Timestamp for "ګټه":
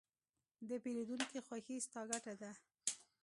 2.11-2.33